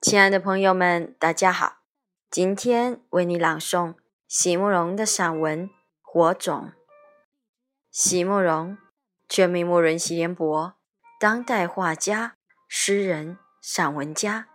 [0.00, 1.78] 亲爱的朋友们，大家好！
[2.30, 3.94] 今天为你朗诵
[4.26, 5.68] 席慕容的散文
[6.00, 6.72] 《火种》。
[7.90, 8.78] 席慕容，
[9.28, 10.74] 全名慕人席联博，
[11.20, 12.36] 当代画家、
[12.68, 14.48] 诗人、散文家。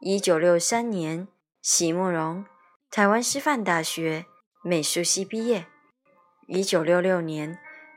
[0.00, 1.26] 一九六三年，
[1.60, 2.44] 席慕容
[2.90, 4.26] 台湾师范大学
[4.62, 5.66] 美术系毕业。
[6.46, 7.58] 一九六六年，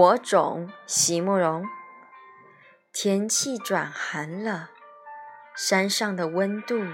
[0.00, 1.62] 火种，席慕容。
[2.90, 4.70] 天气转寒了，
[5.54, 6.86] 山上的温度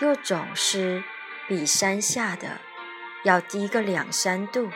[0.00, 1.04] 又总是
[1.46, 2.58] 比山下的
[3.22, 4.70] 要低个两三度。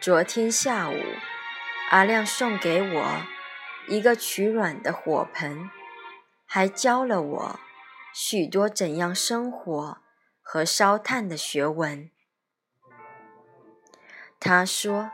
[0.00, 0.96] 昨天下午，
[1.90, 3.06] 阿亮送给我
[3.86, 5.68] 一个取暖的火盆，
[6.46, 7.60] 还教了我
[8.14, 9.98] 许多怎样生火
[10.40, 12.10] 和烧炭的学问。
[14.40, 15.10] 他说。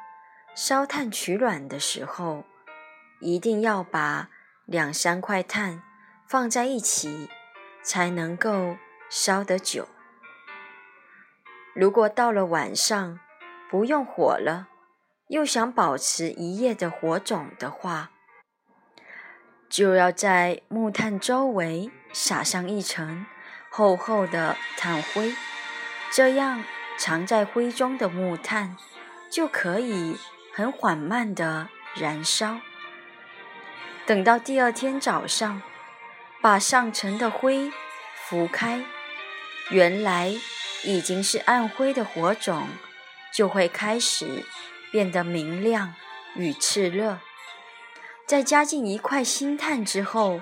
[0.60, 2.42] 烧炭取暖的时候，
[3.20, 4.28] 一定要把
[4.64, 5.84] 两三块炭
[6.26, 7.28] 放在一起，
[7.80, 8.76] 才能够
[9.08, 9.86] 烧得久。
[11.76, 13.20] 如果到了晚上
[13.70, 14.66] 不用火了，
[15.28, 18.10] 又想保持一夜的火种的话，
[19.68, 23.24] 就要在木炭周围撒上一层
[23.70, 25.32] 厚厚的炭灰，
[26.10, 26.64] 这样
[26.98, 28.76] 藏在灰中的木炭
[29.30, 30.16] 就可以。
[30.58, 32.58] 很缓慢的燃烧，
[34.04, 35.62] 等到第二天早上，
[36.42, 37.70] 把上层的灰
[38.16, 38.82] 拂开，
[39.70, 40.34] 原来
[40.82, 42.66] 已经是暗灰的火种，
[43.32, 44.44] 就会开始
[44.90, 45.94] 变得明亮
[46.34, 47.20] 与炽热。
[48.26, 50.40] 再加进一块新炭之后，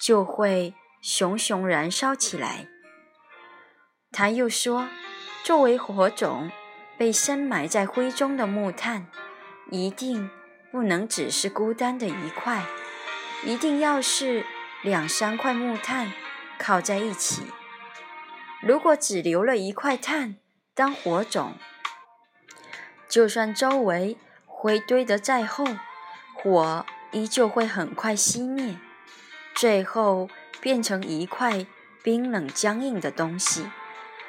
[0.00, 0.72] 就会
[1.02, 2.66] 熊熊燃烧起来。
[4.10, 4.88] 他又说，
[5.44, 6.50] 作为火种，
[6.96, 9.06] 被深埋在灰中的木炭。
[9.70, 10.30] 一定
[10.70, 12.64] 不能只是孤单的一块，
[13.44, 14.44] 一定要是
[14.82, 16.12] 两三块木炭
[16.58, 17.42] 靠在一起。
[18.62, 20.36] 如果只留了一块炭
[20.74, 21.54] 当火种，
[23.08, 24.16] 就算周围
[24.46, 25.64] 灰堆得再厚，
[26.34, 28.76] 火依旧会很快熄灭，
[29.54, 30.28] 最后
[30.60, 31.66] 变成一块
[32.02, 33.70] 冰冷僵硬的东西。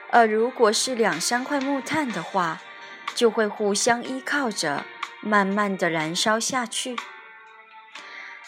[0.10, 2.62] 而如果是两三块木炭的话，
[3.14, 4.86] 就会互相依靠着。
[5.22, 6.98] 慢慢的燃烧下去。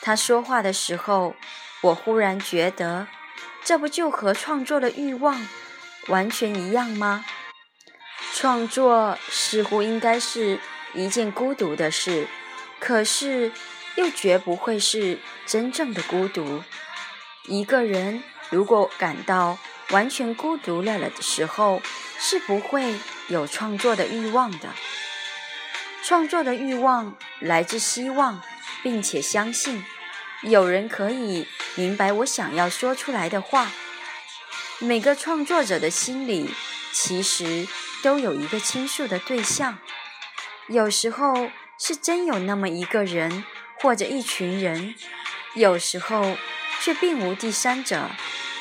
[0.01, 1.35] 他说话的时候，
[1.81, 3.07] 我忽然觉得，
[3.63, 5.47] 这不就和创作的欲望
[6.07, 7.23] 完全一样吗？
[8.33, 10.59] 创作似乎应该是
[10.93, 12.27] 一件孤独的事，
[12.79, 13.51] 可是
[13.95, 16.63] 又绝不会是真正的孤独。
[17.45, 19.57] 一个人如果感到
[19.91, 21.81] 完全孤独了了的时候，
[22.19, 22.95] 是不会
[23.27, 24.69] 有创作的欲望的。
[26.05, 28.41] 创作的欲望来自希望，
[28.83, 29.85] 并且相信
[30.41, 33.71] 有人可以明白我想要说出来的话。
[34.79, 36.53] 每个创作者的心里
[36.91, 37.65] 其实
[38.01, 39.77] 都有一个倾诉的对象，
[40.67, 43.45] 有时候是真有那么一个人
[43.79, 44.95] 或者一群人，
[45.55, 46.35] 有时候
[46.81, 48.09] 却并无第三者，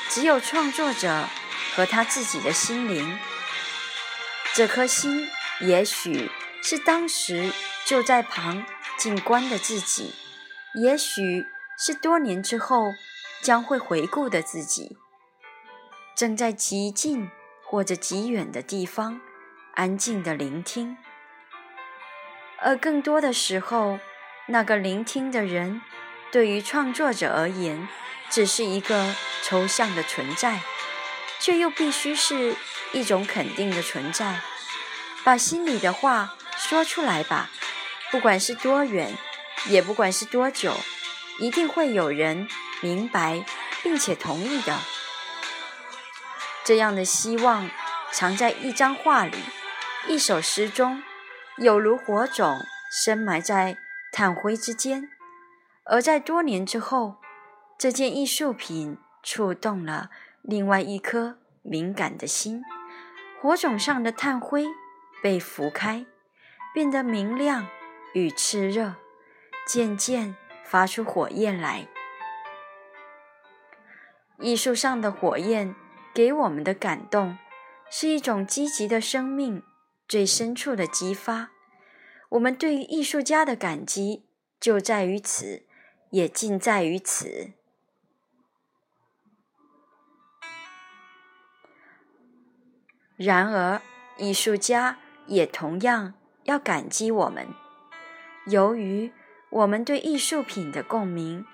[0.09, 1.29] 只有创作者
[1.75, 3.19] 和他自己的心灵。
[4.55, 5.29] 这颗心
[5.59, 6.31] 也许。
[6.62, 7.53] 是当时
[7.85, 8.64] 就在旁
[8.97, 10.14] 静观的自己，
[10.81, 11.44] 也许
[11.76, 12.93] 是多年之后
[13.43, 14.97] 将会回顾的自己，
[16.17, 17.29] 正在极近
[17.64, 19.20] 或者极远的地方
[19.75, 20.97] 安静的聆听，
[22.61, 23.99] 而更多的时候，
[24.47, 25.82] 那个聆听的人
[26.31, 27.88] 对于创作者而言，
[28.31, 30.61] 只是一个抽象的存在，
[31.41, 32.55] 却又必须是
[32.93, 34.41] 一种肯定的存在。
[35.25, 37.50] 把心里的话说出来吧，
[38.11, 39.19] 不管是多远，
[39.67, 40.73] 也不管是多久，
[41.38, 42.49] 一定会有人
[42.81, 43.44] 明白
[43.82, 44.79] 并且同意的。
[46.64, 47.69] 这样的希望
[48.12, 49.37] 藏在一张画里，
[50.06, 51.03] 一首诗中，
[51.59, 52.61] 有如火种
[53.05, 53.76] 深埋在
[54.12, 55.11] 炭灰之间。
[55.85, 57.17] 而在多年之后，
[57.76, 60.11] 这件艺术品触动了
[60.41, 62.62] 另外一颗敏感的心，
[63.41, 64.67] 火种上的炭灰
[65.20, 66.06] 被拂开，
[66.73, 67.67] 变得明亮
[68.15, 68.97] 与炽热，
[69.67, 71.87] 渐渐发出火焰来。
[74.39, 75.75] 艺术上的火焰
[76.15, 77.39] 给我们的感动，
[77.91, 79.63] 是一种积极的生命
[80.09, 81.51] 最深处的激发。
[82.31, 84.25] 我们对于艺术家的感激
[84.59, 85.67] 就在于此。
[86.13, 87.53] 也尽在于此。
[93.17, 93.81] 然而，
[94.19, 96.13] 艺术家也同样
[96.44, 97.49] 要感激我们。
[98.47, 99.12] 由于
[99.50, 101.47] 我们对艺术品的共鸣，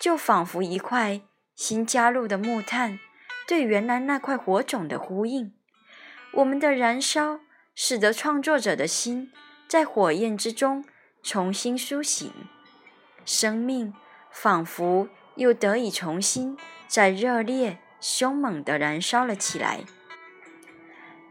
[0.00, 1.20] 就仿佛一块
[1.54, 2.98] 新加入的木炭
[3.46, 5.52] 对原来那块火种的呼应。
[6.32, 7.40] 我们的燃烧，
[7.74, 9.30] 使得创作者的心
[9.68, 10.84] 在火焰之中
[11.22, 12.32] 重新苏醒。
[13.24, 13.94] 生命
[14.30, 16.58] 仿佛又得以重新
[16.88, 19.84] 在热烈、凶猛地燃烧了起来。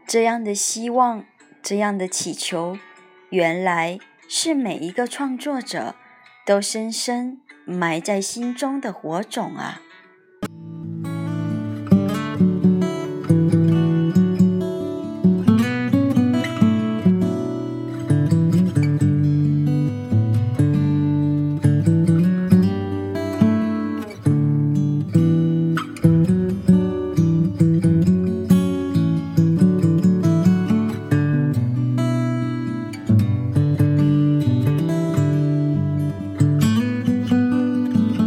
[0.06, 1.24] 这样的希望，
[1.62, 2.78] 这样的祈求，
[3.34, 3.98] 原来
[4.28, 5.96] 是每一个创作者
[6.46, 9.82] 都深深埋在心中的火种啊！